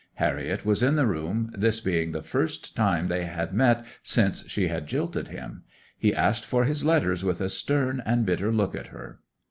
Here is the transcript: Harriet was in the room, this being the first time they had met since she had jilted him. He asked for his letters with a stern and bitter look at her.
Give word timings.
Harriet 0.15 0.65
was 0.65 0.81
in 0.81 0.95
the 0.95 1.05
room, 1.05 1.51
this 1.55 1.79
being 1.79 2.11
the 2.11 2.23
first 2.23 2.75
time 2.75 3.05
they 3.05 3.23
had 3.23 3.53
met 3.53 3.85
since 4.01 4.49
she 4.49 4.67
had 4.67 4.87
jilted 4.87 5.27
him. 5.27 5.61
He 5.95 6.11
asked 6.11 6.43
for 6.43 6.63
his 6.63 6.83
letters 6.83 7.23
with 7.23 7.39
a 7.39 7.49
stern 7.51 8.01
and 8.03 8.25
bitter 8.25 8.51
look 8.51 8.73
at 8.73 8.87
her. 8.87 9.19